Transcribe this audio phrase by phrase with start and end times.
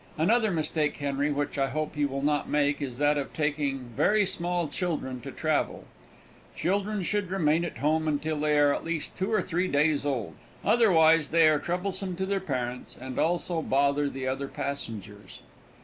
[0.17, 4.25] Another mistake, Henry, which I hope you will not make, is that of taking very
[4.25, 5.83] small children to travel.
[6.55, 10.33] Children should remain at home until they are at least two or three days old,
[10.65, 15.41] otherwise they are troublesome to their parents and also bother the other passengers.